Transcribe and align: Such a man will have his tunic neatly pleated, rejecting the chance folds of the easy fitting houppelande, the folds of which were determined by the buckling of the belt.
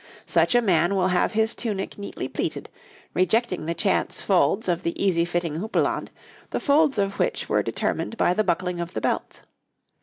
Such 0.25 0.55
a 0.55 0.63
man 0.63 0.95
will 0.95 1.09
have 1.09 1.33
his 1.33 1.53
tunic 1.53 1.95
neatly 1.95 2.27
pleated, 2.27 2.71
rejecting 3.13 3.67
the 3.67 3.75
chance 3.75 4.23
folds 4.23 4.67
of 4.67 4.81
the 4.81 4.99
easy 4.99 5.25
fitting 5.25 5.57
houppelande, 5.59 6.09
the 6.49 6.59
folds 6.59 6.97
of 6.97 7.19
which 7.19 7.47
were 7.47 7.61
determined 7.61 8.17
by 8.17 8.33
the 8.33 8.43
buckling 8.43 8.79
of 8.79 8.95
the 8.95 9.01
belt. 9.01 9.43